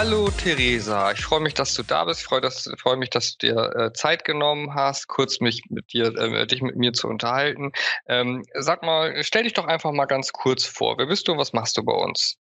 [0.00, 2.20] Hallo Theresa, ich freue mich, dass du da bist.
[2.20, 5.92] Ich freue, dass, freue mich, dass du dir äh, Zeit genommen hast, kurz mich mit
[5.92, 7.72] dir, äh, dich mit mir zu unterhalten.
[8.06, 10.98] Ähm, sag mal, stell dich doch einfach mal ganz kurz vor.
[10.98, 12.36] Wer bist du und was machst du bei uns?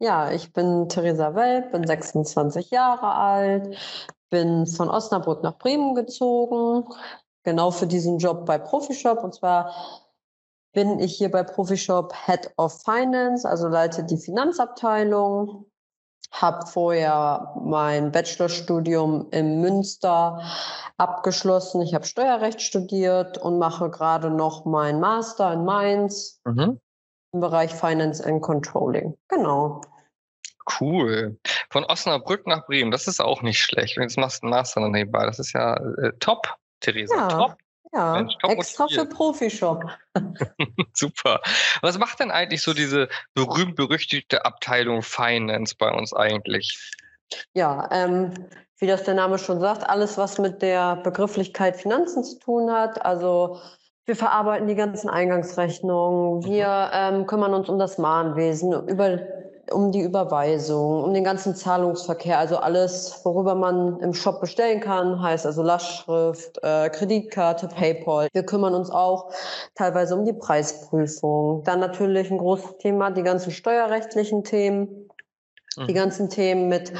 [0.00, 3.78] Ja, ich bin Theresa Welp, bin 26 Jahre alt,
[4.28, 6.88] bin von Osnabrück nach Bremen gezogen,
[7.44, 9.22] genau für diesen Job bei Profishop.
[9.22, 9.72] Und zwar
[10.72, 15.66] bin ich hier bei Profishop Head of Finance, also leite die Finanzabteilung,
[16.32, 20.42] habe vorher mein Bachelorstudium in Münster
[20.96, 21.82] abgeschlossen.
[21.82, 26.80] Ich habe Steuerrecht studiert und mache gerade noch meinen Master in Mainz mhm.
[27.32, 29.16] im Bereich Finance and Controlling.
[29.28, 29.82] Genau.
[30.80, 31.38] Cool.
[31.70, 33.96] Von Osnabrück nach Bremen, das ist auch nicht schlecht.
[33.96, 35.26] Und jetzt machst du einen Master nebenbei.
[35.26, 36.46] Das ist ja äh, top,
[36.80, 37.14] Theresa.
[37.14, 37.28] Ja.
[37.28, 37.56] Top.
[37.92, 39.84] Ja, Mensch, extra für Profishop.
[40.94, 41.40] Super.
[41.82, 46.90] Was macht denn eigentlich so diese berühmt-berüchtigte Abteilung Finance bei uns eigentlich?
[47.54, 48.32] Ja, ähm,
[48.78, 53.04] wie das der Name schon sagt, alles, was mit der Begrifflichkeit Finanzen zu tun hat.
[53.04, 53.60] Also
[54.06, 57.20] wir verarbeiten die ganzen Eingangsrechnungen, wir mhm.
[57.20, 59.20] ähm, kümmern uns um das Mahnwesen, über
[59.70, 65.22] um die Überweisung, um den ganzen Zahlungsverkehr, also alles, worüber man im Shop bestellen kann,
[65.22, 68.28] heißt also Lastschrift, äh, Kreditkarte, PayPal.
[68.32, 69.32] Wir kümmern uns auch
[69.74, 71.62] teilweise um die Preisprüfung.
[71.64, 75.08] Dann natürlich ein großes Thema, die ganzen steuerrechtlichen Themen,
[75.76, 75.86] mhm.
[75.86, 76.92] die ganzen Themen mit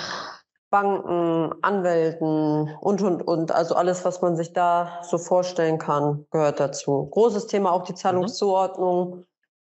[0.70, 3.52] Banken, Anwälten und, und, und.
[3.52, 7.08] Also alles, was man sich da so vorstellen kann, gehört dazu.
[7.10, 7.96] Großes Thema auch die mhm.
[7.96, 9.24] Zahlungszuordnung.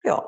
[0.03, 0.25] Ja,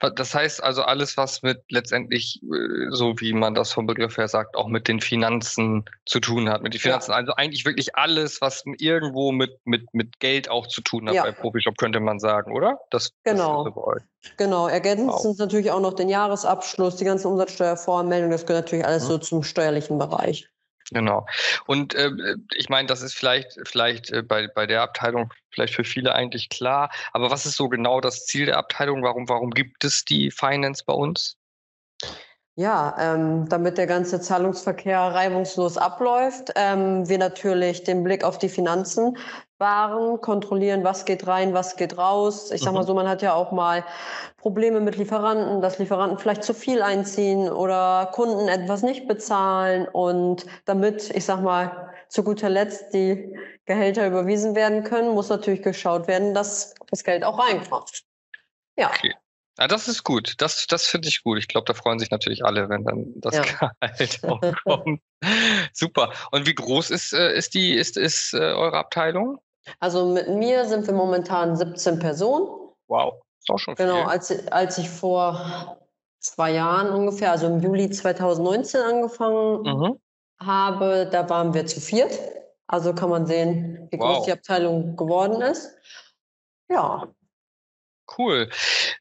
[0.00, 4.28] das heißt also alles, was mit letztendlich, äh, so wie man das vom Begriff her
[4.28, 6.62] sagt, auch mit den Finanzen zu tun hat.
[6.62, 7.16] Mit den Finanzen, ja.
[7.16, 11.22] also eigentlich wirklich alles, was irgendwo mit, mit, mit Geld auch zu tun hat ja.
[11.22, 12.78] bei Profishop, könnte man sagen, oder?
[12.90, 13.64] Das, genau.
[13.64, 14.02] Das
[14.36, 14.68] genau.
[14.68, 15.38] Ergänzend wow.
[15.38, 19.08] natürlich auch noch den Jahresabschluss, die ganzen Umsatzsteuervoranmeldungen, das gehört natürlich alles mhm.
[19.08, 20.48] so zum steuerlichen Bereich.
[20.90, 21.26] Genau.
[21.66, 22.10] Und äh,
[22.54, 26.48] ich meine, das ist vielleicht, vielleicht äh, bei, bei der Abteilung vielleicht für viele eigentlich
[26.48, 26.90] klar.
[27.12, 29.02] Aber was ist so genau das Ziel der Abteilung?
[29.02, 31.36] Warum, warum gibt es die Finance bei uns?
[32.58, 38.48] Ja, ähm, damit der ganze Zahlungsverkehr reibungslos abläuft, ähm, wir natürlich den Blick auf die
[38.48, 39.18] Finanzen
[39.58, 42.50] wahren, kontrollieren, was geht rein, was geht raus.
[42.50, 42.86] Ich sag mal mhm.
[42.86, 43.84] so, man hat ja auch mal
[44.36, 50.46] Probleme mit Lieferanten, dass Lieferanten vielleicht zu viel einziehen oder Kunden etwas nicht bezahlen und
[50.66, 53.34] damit, ich sag mal, zu guter Letzt die
[53.64, 58.04] Gehälter überwiesen werden können, muss natürlich geschaut werden, dass das Geld auch reinkommt.
[58.76, 58.90] Ja.
[58.90, 59.14] Okay.
[59.58, 60.34] Ja, das ist gut.
[60.38, 61.38] Das, das finde ich gut.
[61.38, 63.42] Ich glaube, da freuen sich natürlich alle, wenn dann das ja.
[63.42, 65.00] Gehalt auch kommt.
[65.72, 66.12] Super.
[66.30, 69.38] Und wie groß ist, äh, ist die, ist, ist äh, eure Abteilung?
[69.80, 72.46] Also mit mir sind wir momentan 17 Personen.
[72.88, 73.86] Wow, ist auch schon viel.
[73.86, 75.78] Genau, als, als ich vor
[76.20, 80.00] zwei Jahren ungefähr, also im Juli 2019 angefangen mhm.
[80.40, 82.18] habe, da waren wir zu viert.
[82.68, 84.16] Also kann man sehen, wie wow.
[84.16, 85.76] groß die Abteilung geworden ist.
[86.68, 87.06] Ja,
[88.18, 88.48] Cool.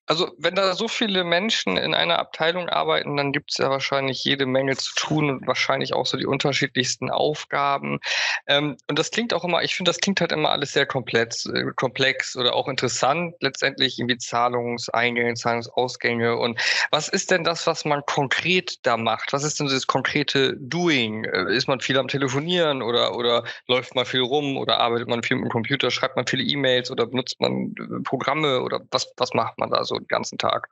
[0.07, 4.23] Also wenn da so viele Menschen in einer Abteilung arbeiten, dann gibt es ja wahrscheinlich
[4.23, 7.99] jede Menge zu tun und wahrscheinlich auch so die unterschiedlichsten Aufgaben.
[8.47, 11.47] Ähm, und das klingt auch immer, ich finde, das klingt halt immer alles sehr komplex,
[11.47, 16.37] äh, komplex oder auch interessant, letztendlich irgendwie Zahlungseingänge, Zahlungsausgänge.
[16.37, 16.59] Und
[16.91, 19.33] was ist denn das, was man konkret da macht?
[19.33, 21.23] Was ist denn das konkrete Doing?
[21.25, 25.23] Äh, ist man viel am Telefonieren oder, oder läuft man viel rum oder arbeitet man
[25.23, 29.11] viel mit dem Computer, schreibt man viele E-Mails oder benutzt man äh, Programme oder was,
[29.17, 30.67] was macht man da so den ganzen Tag?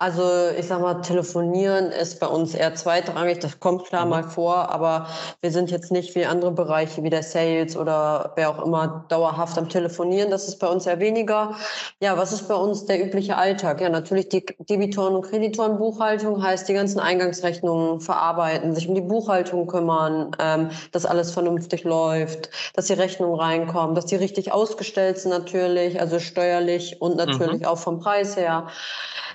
[0.00, 3.38] Also ich sag mal, telefonieren ist bei uns eher zweitrangig.
[3.38, 4.10] Das kommt klar mhm.
[4.10, 5.06] mal vor, aber
[5.40, 9.56] wir sind jetzt nicht wie andere Bereiche wie der Sales oder wer auch immer dauerhaft
[9.56, 10.32] am Telefonieren.
[10.32, 11.54] Das ist bei uns eher weniger.
[12.00, 13.80] Ja, was ist bei uns der übliche Alltag?
[13.80, 19.68] Ja, natürlich die Debitoren- und Kreditorenbuchhaltung heißt die ganzen Eingangsrechnungen verarbeiten, sich um die Buchhaltung
[19.68, 25.30] kümmern, ähm, dass alles vernünftig läuft, dass die Rechnungen reinkommen, dass die richtig ausgestellt sind
[25.30, 27.66] natürlich, also steuerlich und natürlich mhm.
[27.66, 28.66] auch vom Preis her.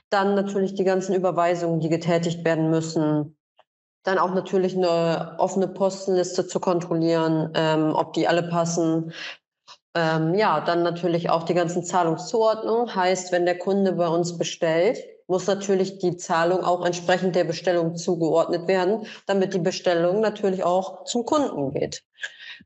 [0.09, 3.37] Dann natürlich die ganzen Überweisungen, die getätigt werden müssen.
[4.03, 9.13] Dann auch natürlich eine offene Postenliste zu kontrollieren, ähm, ob die alle passen.
[9.95, 12.95] Ähm, ja, dann natürlich auch die ganzen Zahlungszuordnungen.
[12.95, 17.95] Heißt, wenn der Kunde bei uns bestellt, muss natürlich die Zahlung auch entsprechend der Bestellung
[17.95, 22.03] zugeordnet werden, damit die Bestellung natürlich auch zum Kunden geht.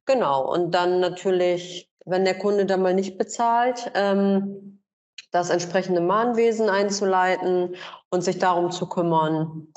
[0.06, 0.50] Genau.
[0.51, 4.81] Und dann natürlich, wenn der Kunde dann mal nicht bezahlt, ähm,
[5.33, 7.75] das entsprechende Mahnwesen einzuleiten
[8.09, 9.68] und sich darum zu kümmern.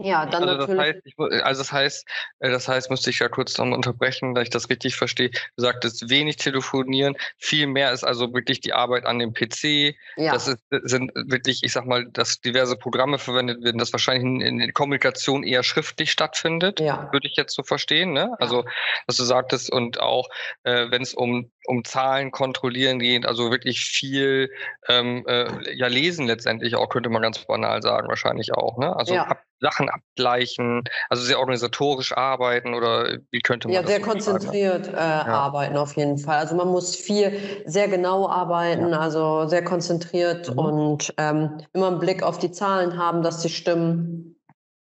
[0.00, 0.94] Ja, dann also das natürlich.
[0.94, 2.08] heißt, ich, also das heißt,
[2.38, 5.30] äh, das heißt, müsste ich ja kurz noch unterbrechen, dass ich das richtig verstehe.
[5.56, 9.96] Du sagtest wenig telefonieren, viel mehr ist also wirklich die Arbeit an dem PC.
[10.16, 10.32] Ja.
[10.32, 14.40] Das ist, sind wirklich, ich sag mal, dass diverse Programme verwendet werden, dass wahrscheinlich in,
[14.40, 17.08] in der Kommunikation eher schriftlich stattfindet, Ja.
[17.12, 18.12] würde ich jetzt so verstehen.
[18.12, 18.36] Ne?
[18.38, 18.64] Also,
[19.06, 20.28] was du sagtest und auch,
[20.62, 24.50] äh, wenn es um um Zahlen kontrollieren geht, also wirklich viel
[24.88, 28.78] ähm, äh, ja lesen letztendlich auch, könnte man ganz banal sagen, wahrscheinlich auch.
[28.78, 28.96] Ne?
[28.96, 29.38] Also Ja.
[29.60, 34.20] Sachen abgleichen, also sehr organisatorisch arbeiten oder wie könnte man Ja, das sehr beschreiben?
[34.24, 36.38] konzentriert äh, arbeiten auf jeden Fall.
[36.38, 40.58] Also man muss viel, sehr genau arbeiten, also sehr konzentriert Mhm.
[40.58, 44.36] und ähm, immer einen Blick auf die Zahlen haben, dass die stimmen.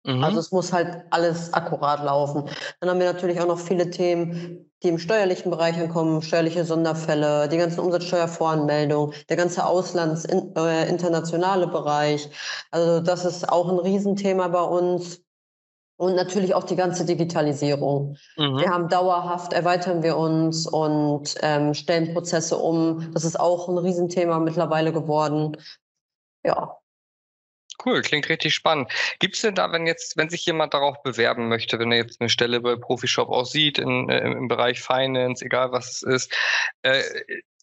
[0.06, 0.24] Mhm.
[0.24, 2.50] Also es muss halt alles akkurat laufen.
[2.80, 7.50] Dann haben wir natürlich auch noch viele Themen, die im steuerlichen Bereich ankommen, steuerliche Sonderfälle,
[7.50, 12.30] die ganzen Umsatzsteuervoranmeldungen, der ganze auslands äh, internationale Bereich.
[12.70, 15.22] Also das ist auch ein Riesenthema bei uns.
[15.98, 18.18] Und natürlich auch die ganze Digitalisierung.
[18.36, 18.58] mhm.
[18.58, 23.12] Wir haben dauerhaft, erweitern wir uns und ähm, stellen Prozesse um.
[23.14, 25.56] Das ist auch ein Riesenthema mittlerweile geworden.
[26.44, 26.78] Ja.
[27.86, 28.92] Cool, klingt richtig spannend.
[29.20, 32.20] Gibt es denn da, wenn jetzt, wenn sich jemand darauf bewerben möchte, wenn er jetzt
[32.20, 36.38] eine Stelle bei Profishop auch sieht, in, äh, im Bereich Finance, egal was es ist,
[36.82, 37.04] äh,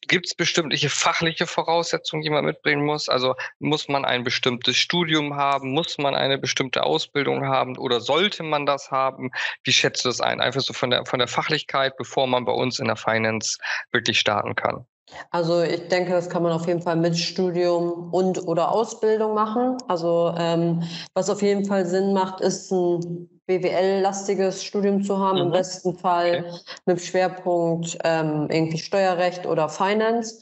[0.08, 3.08] gibt es bestimmte fachliche Voraussetzungen, die man mitbringen muss?
[3.08, 8.42] Also muss man ein bestimmtes Studium haben, muss man eine bestimmte Ausbildung haben oder sollte
[8.42, 9.30] man das haben?
[9.64, 10.40] Wie schätzt du das ein?
[10.40, 13.58] Einfach so von der, von der Fachlichkeit, bevor man bei uns in der Finance
[13.92, 14.86] wirklich starten kann.
[15.30, 19.76] Also ich denke, das kann man auf jeden Fall mit Studium und oder Ausbildung machen.
[19.88, 20.82] Also ähm,
[21.14, 25.52] was auf jeden Fall Sinn macht, ist ein BWL-lastiges Studium zu haben, im Mhm.
[25.52, 26.60] besten Fall Okay.
[26.86, 30.40] mit Schwerpunkt ähm, irgendwie Steuerrecht oder Finance.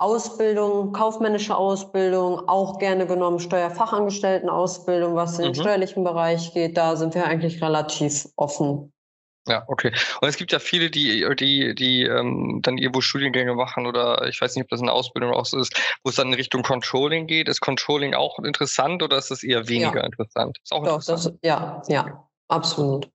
[0.00, 5.60] Ausbildung, kaufmännische Ausbildung, auch gerne genommen Steuerfachangestelltenausbildung, was in den Mhm.
[5.60, 6.76] steuerlichen Bereich geht.
[6.76, 8.92] Da sind wir eigentlich relativ offen.
[9.48, 9.92] Ja, okay.
[10.20, 14.40] Und es gibt ja viele, die, die, die ähm, dann irgendwo Studiengänge machen oder ich
[14.40, 15.74] weiß nicht, ob das eine Ausbildung auch so ist,
[16.04, 17.48] wo es dann in Richtung Controlling geht.
[17.48, 20.06] Ist Controlling auch interessant oder ist es eher weniger Ja.
[20.06, 20.58] interessant?
[20.62, 21.36] Ist auch Doch, interessant.
[21.42, 23.10] das, ja, ja, absolut.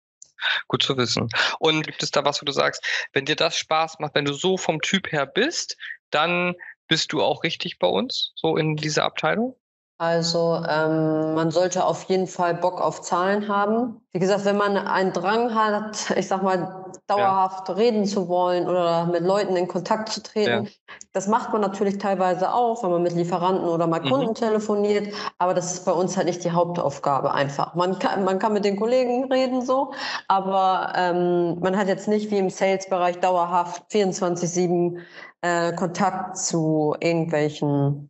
[0.68, 1.30] Gut zu wissen.
[1.60, 2.84] Und gibt es da was, wo du sagst,
[3.14, 5.78] wenn dir das Spaß macht, wenn du so vom Typ her bist,
[6.10, 6.56] dann
[6.88, 9.56] bist du auch richtig bei uns, so in dieser Abteilung?
[10.00, 14.02] Also ähm, man sollte auf jeden Fall Bock auf Zahlen haben.
[14.12, 19.06] Wie gesagt, wenn man einen Drang hat, ich sag mal, dauerhaft reden zu wollen oder
[19.06, 20.68] mit Leuten in Kontakt zu treten,
[21.12, 24.10] das macht man natürlich teilweise auch, wenn man mit Lieferanten oder mal Mhm.
[24.10, 25.14] Kunden telefoniert.
[25.38, 27.76] Aber das ist bei uns halt nicht die Hauptaufgabe einfach.
[27.76, 29.92] Man kann, man kann mit den Kollegen reden so,
[30.28, 35.00] aber ähm, man hat jetzt nicht wie im Sales-Bereich dauerhaft 24-7
[35.42, 38.10] äh, Kontakt zu irgendwelchen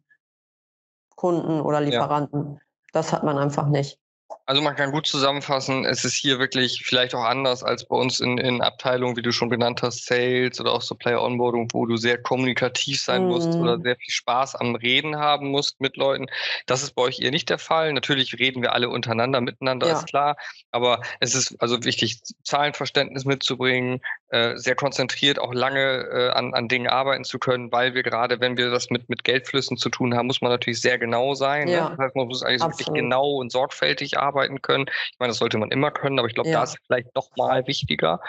[1.23, 2.59] Kunden oder Lieferanten.
[2.91, 3.97] Das hat man einfach nicht.
[4.45, 8.19] Also man kann gut zusammenfassen, es ist hier wirklich vielleicht auch anders als bei uns
[8.19, 11.95] in, in Abteilungen, wie du schon genannt hast, Sales oder auch Supplier Onboarding, wo du
[11.95, 13.61] sehr kommunikativ sein musst Mhm.
[13.61, 16.25] oder sehr viel Spaß am Reden haben musst mit Leuten.
[16.65, 17.93] Das ist bei euch eher nicht der Fall.
[17.93, 19.93] Natürlich reden wir alle untereinander, miteinander, Ja.
[19.93, 20.35] ist klar.
[20.71, 25.79] Aber es ist also wichtig, Zahlenverständnis mitzubringen, äh, sehr konzentriert auch lange
[26.11, 29.23] äh, an, an Dingen arbeiten zu können, weil wir gerade, wenn wir das mit, mit
[29.23, 31.69] Geldflüssen zu tun haben, muss man natürlich sehr genau sein.
[31.69, 31.83] Ja.
[31.85, 31.95] Ne?
[31.95, 34.85] Das heißt, man muss eigentlich so wirklich genau und sorgfältig arbeiten können.
[35.11, 36.59] Ich meine, das sollte man immer können, aber ich glaube, Ja.
[36.59, 38.21] da ist vielleicht noch mal wichtiger.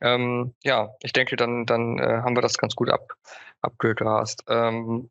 [0.00, 3.14] Ähm, ja, ich denke, dann, dann äh, haben wir das ganz gut ab,
[3.62, 4.44] abgegrast.
[4.48, 5.10] Ähm,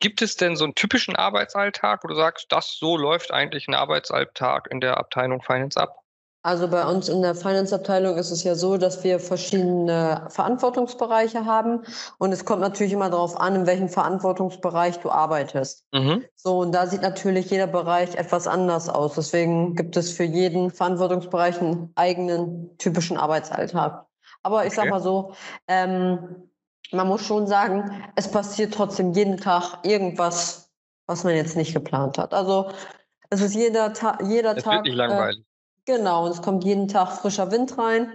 [0.00, 3.74] gibt es denn so einen typischen Arbeitsalltag, wo du sagst, das so läuft eigentlich ein
[3.74, 6.01] Arbeitsalltag in der Abteilung Finance ab?
[6.44, 11.82] Also bei uns in der Finance-Abteilung ist es ja so, dass wir verschiedene Verantwortungsbereiche haben.
[12.18, 15.86] Und es kommt natürlich immer darauf an, in welchem Verantwortungsbereich du arbeitest.
[15.92, 16.24] Mhm.
[16.34, 19.14] So, und da sieht natürlich jeder Bereich etwas anders aus.
[19.14, 24.04] Deswegen gibt es für jeden Verantwortungsbereich einen eigenen typischen Arbeitsalltag.
[24.42, 24.90] Aber ich sag Okay.
[24.90, 25.34] mal so,
[25.68, 26.48] ähm,
[26.90, 30.70] man muss schon sagen, es passiert trotzdem jeden Tag irgendwas,
[31.06, 32.34] was man jetzt nicht geplant hat.
[32.34, 32.72] Also
[33.30, 34.72] es ist jeder, Ta jeder Es Tag.
[34.72, 35.44] wird nicht äh, langweilig.
[35.84, 38.12] Genau, es kommt jeden Tag frischer Wind rein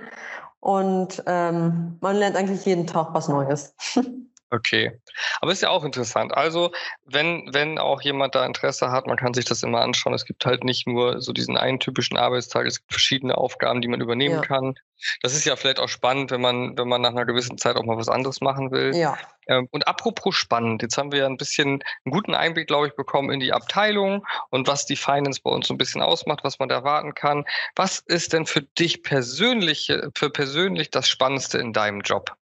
[0.61, 3.75] und ähm, man lernt eigentlich jeden Tag was Neues.
[4.49, 4.99] Okay.
[5.41, 6.33] Aber ist ja auch interessant.
[6.33, 6.71] Also,
[7.05, 10.13] wenn, wenn auch jemand da Interesse hat, man kann sich das immer anschauen.
[10.13, 13.89] Es gibt halt nicht nur so diesen einen typischen Arbeitstag, es gibt verschiedene Aufgaben, die
[13.89, 14.41] man übernehmen Ja.
[14.41, 14.75] kann.
[15.21, 17.83] Das ist ja vielleicht auch spannend, wenn man, wenn man nach einer gewissen Zeit auch
[17.83, 18.95] mal was anderes machen will.
[18.95, 19.17] Ja,
[19.49, 22.95] Ähm, Und apropos spannend, jetzt haben wir ja ein bisschen einen guten Einblick, glaube ich,
[22.95, 26.59] bekommen in die Abteilung und was die Finance bei uns so ein bisschen ausmacht, was
[26.59, 27.45] man da erwarten kann.
[27.75, 32.35] Was ist denn für dich persönlich, für persönlich das Spannendste in deinem Job?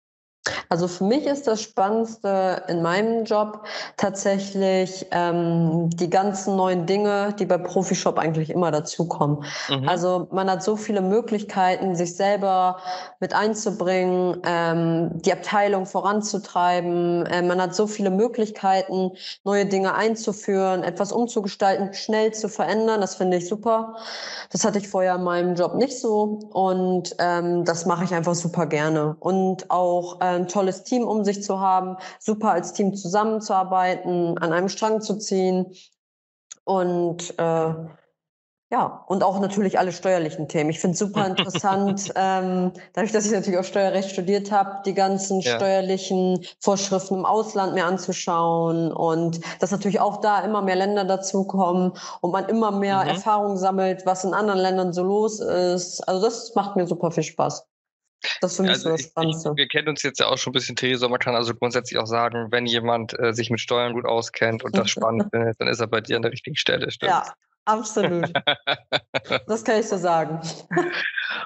[0.68, 3.64] Also für mich ist das Spannendste in meinem Job
[3.96, 9.44] tatsächlich ähm, die ganzen neuen Dinge, die bei Profishop eigentlich immer dazukommen.
[9.70, 9.88] Mhm.
[9.88, 12.78] Also man hat so viele Möglichkeiten, sich selber
[13.20, 17.24] mit einzubringen, ähm, die Abteilung voranzutreiben.
[17.26, 19.12] Äh, man hat so viele Möglichkeiten,
[19.44, 23.00] neue Dinge einzuführen, etwas umzugestalten, schnell zu verändern.
[23.00, 23.96] Das finde ich super.
[24.50, 28.34] Das hatte ich vorher in meinem Job nicht so und ähm, das mache ich einfach
[28.34, 29.16] super gerne.
[29.20, 34.52] Und auch äh, ein tolles Team um sich zu haben, super als Team zusammenzuarbeiten, an
[34.52, 35.74] einem Strang zu ziehen
[36.64, 37.74] und äh,
[38.74, 40.70] ja, und auch natürlich alle steuerlichen Themen.
[40.70, 44.94] Ich finde es super interessant, ähm, dadurch, dass ich natürlich auch Steuerrecht studiert habe, die
[44.94, 45.54] ganzen ja.
[45.54, 51.92] steuerlichen Vorschriften im Ausland mir anzuschauen und dass natürlich auch da immer mehr Länder dazukommen
[52.20, 53.10] und man immer mehr mhm.
[53.10, 56.00] Erfahrung sammelt, was in anderen Ländern so los ist.
[56.08, 57.68] Also das macht mir super viel Spaß.
[58.40, 59.52] Das für mich also so das Spannendste.
[59.56, 61.08] wir kennen uns jetzt ja auch schon ein bisschen, Theresa.
[61.08, 64.76] Man kann also grundsätzlich auch sagen, wenn jemand äh, sich mit Steuern gut auskennt und
[64.76, 66.90] das spannend findet, dann ist er bei dir an der richtigen Stelle.
[66.90, 67.10] Stimmt?
[67.10, 67.32] Ja,
[67.64, 68.32] absolut.
[69.46, 70.40] das kann ich so sagen.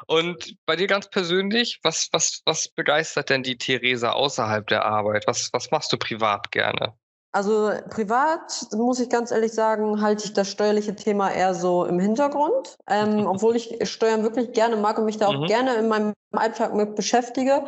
[0.06, 5.24] Und bei dir ganz persönlich, was, was, was begeistert denn die Theresa außerhalb der Arbeit?
[5.26, 6.94] Was, was machst du privat gerne?
[7.30, 12.00] Also privat, muss ich ganz ehrlich sagen, halte ich das steuerliche Thema eher so im
[12.00, 15.46] Hintergrund, ähm, obwohl ich Steuern wirklich gerne mag und mich da auch mhm.
[15.46, 17.66] gerne in meinem Alltag mit beschäftige,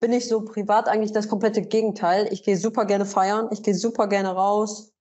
[0.00, 2.26] bin ich so privat eigentlich das komplette Gegenteil.
[2.30, 4.92] Ich gehe super gerne feiern, ich gehe super gerne raus,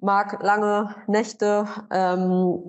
[0.00, 2.68] mag lange Nächte, ähm,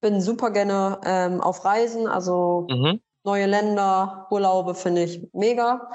[0.00, 3.00] bin super gerne ähm, auf Reisen, also mhm.
[3.24, 5.90] neue Länder, Urlaube finde ich mega.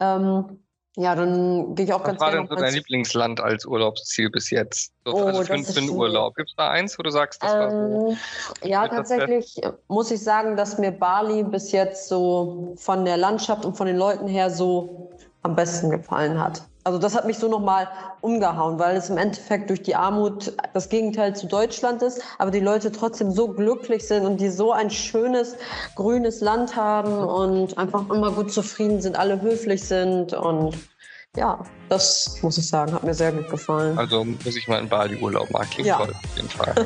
[0.00, 0.65] Ähm,
[0.98, 2.32] ja, dann gehe ich auch Was ganz gerne.
[2.32, 4.92] Was war denn so dein Lieblingsland als Urlaubsziel bis jetzt?
[5.04, 6.34] So, oh, also für, für einen Urlaub.
[6.36, 8.16] Gibt es da eins, wo du sagst, das ähm, war so?
[8.62, 13.66] Ähm, ja, tatsächlich muss ich sagen, dass mir Bali bis jetzt so von der Landschaft
[13.66, 15.10] und von den Leuten her so
[15.42, 16.62] am besten gefallen hat.
[16.86, 17.88] Also das hat mich so nochmal
[18.20, 22.60] umgehauen, weil es im Endeffekt durch die Armut das Gegenteil zu Deutschland ist, aber die
[22.60, 25.56] Leute trotzdem so glücklich sind und die so ein schönes
[25.96, 30.76] grünes Land haben und einfach immer gut zufrieden sind, alle höflich sind und
[31.36, 33.98] ja, das muss ich sagen, hat mir sehr gut gefallen.
[33.98, 35.84] Also muss ich mal in Bali Urlaub machen.
[35.84, 35.98] Ja.
[35.98, 36.72] auf jeden Fall.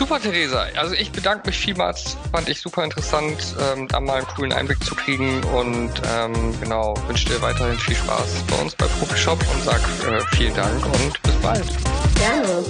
[0.00, 0.64] Super, Theresa.
[0.76, 2.16] Also ich bedanke mich vielmals.
[2.32, 5.44] Fand ich super interessant, ähm, da mal einen coolen Einblick zu kriegen.
[5.44, 10.22] Und ähm, genau, wünsche dir weiterhin viel Spaß bei uns bei Profishop und sag äh,
[10.34, 11.66] vielen Dank und bis bald.
[12.14, 12.64] Gerne.